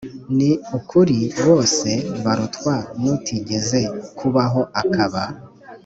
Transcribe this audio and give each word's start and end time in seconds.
ni 0.37 0.51
ukuri 0.77 1.19
bose 1.45 1.89
barutwa 2.23 2.73
n 3.01 3.03
utigeze 3.15 3.81
kubaho 4.17 4.61
akaba 4.81 5.23